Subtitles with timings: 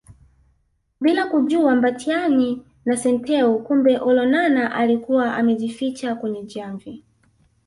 [1.01, 7.03] Bila kujua Mbatiany na Senteu kumbe Olonana alikuwa amejificha kwenye jamvi